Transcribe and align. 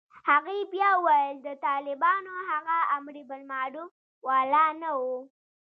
هغې 0.29 0.57
بيا 0.73 0.89
وويل 0.97 1.35
د 1.41 1.47
طالبانو 1.67 2.33
هغه 2.49 2.77
امربالمعروف 2.97 3.91
والا 4.27 4.65
نه 4.81 4.89
و. 4.99 5.01